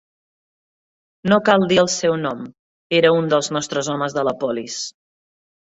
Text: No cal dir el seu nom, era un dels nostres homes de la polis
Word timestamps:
No 1.33 1.37
cal 1.49 1.67
dir 1.73 1.77
el 1.83 1.91
seu 1.97 2.15
nom, 2.23 2.41
era 3.03 3.15
un 3.21 3.31
dels 3.35 3.55
nostres 3.59 3.95
homes 3.97 4.19
de 4.19 4.29
la 4.31 4.39
polis 4.47 4.85